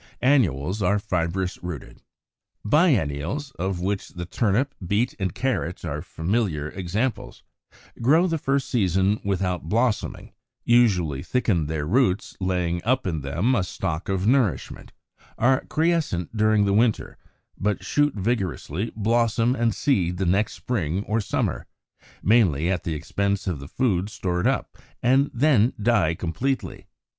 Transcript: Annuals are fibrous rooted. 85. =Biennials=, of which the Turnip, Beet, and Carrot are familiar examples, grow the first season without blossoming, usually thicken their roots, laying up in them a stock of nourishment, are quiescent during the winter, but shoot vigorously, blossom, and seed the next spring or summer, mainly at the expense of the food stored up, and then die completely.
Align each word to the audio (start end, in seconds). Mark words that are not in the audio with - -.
Annuals 0.23 0.81
are 0.81 0.97
fibrous 0.97 1.61
rooted. 1.61 2.01
85. 2.65 2.71
=Biennials=, 2.71 3.51
of 3.59 3.79
which 3.81 4.07
the 4.09 4.25
Turnip, 4.25 4.73
Beet, 4.83 5.13
and 5.19 5.31
Carrot 5.35 5.85
are 5.85 6.01
familiar 6.01 6.69
examples, 6.69 7.43
grow 8.01 8.25
the 8.25 8.39
first 8.39 8.67
season 8.67 9.19
without 9.23 9.69
blossoming, 9.69 10.33
usually 10.65 11.21
thicken 11.21 11.67
their 11.67 11.85
roots, 11.85 12.35
laying 12.39 12.83
up 12.83 13.05
in 13.05 13.21
them 13.21 13.53
a 13.53 13.63
stock 13.63 14.09
of 14.09 14.25
nourishment, 14.25 14.91
are 15.37 15.63
quiescent 15.69 16.35
during 16.35 16.65
the 16.65 16.73
winter, 16.73 17.19
but 17.55 17.85
shoot 17.85 18.15
vigorously, 18.15 18.91
blossom, 18.95 19.55
and 19.55 19.75
seed 19.75 20.17
the 20.17 20.25
next 20.25 20.53
spring 20.53 21.03
or 21.03 21.21
summer, 21.21 21.67
mainly 22.23 22.71
at 22.71 22.83
the 22.85 22.95
expense 22.95 23.45
of 23.45 23.59
the 23.59 23.67
food 23.67 24.09
stored 24.09 24.47
up, 24.47 24.79
and 25.03 25.29
then 25.31 25.73
die 25.79 26.15
completely. 26.15 26.87